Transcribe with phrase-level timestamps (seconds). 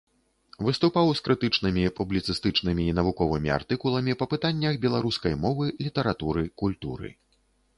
[0.67, 7.09] Выступаў з крытычнымі, публіцыстычнымі і навуковымі артыкуламі па пытаннях беларускай мовы, літаратуры, культуры.